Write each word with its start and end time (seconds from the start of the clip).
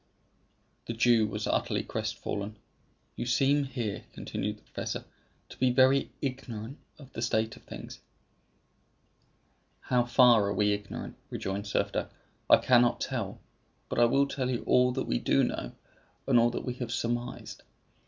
The 0.87 0.93
Jew 0.93 1.27
was 1.27 1.45
utterly 1.45 1.83
crestfallen. 1.83 2.55
"You 3.15 3.27
seem 3.27 3.65
here," 3.65 4.05
continued 4.13 4.57
the 4.57 4.63
professor, 4.63 5.05
"to 5.49 5.57
be 5.59 5.69
very 5.69 6.09
ignorant 6.23 6.79
of 6.97 7.13
the 7.13 7.21
state 7.21 7.55
of 7.55 7.61
things." 7.61 7.99
"How 9.81 10.05
far 10.05 10.51
we 10.55 10.71
are 10.71 10.73
ignorant," 10.73 11.17
rejoined 11.29 11.65
Servadac, 11.65 12.09
"I 12.49 12.57
cannot 12.57 12.99
tell. 12.99 13.41
But 13.89 13.99
I 13.99 14.05
will 14.05 14.25
tell 14.27 14.49
you 14.49 14.63
all 14.65 14.91
that 14.93 15.05
we 15.05 15.19
do 15.19 15.43
know, 15.43 15.73
and 16.25 16.39
all 16.39 16.49
that 16.49 16.65
we 16.65 16.73
have 16.81 16.91
surmised." 16.91 17.61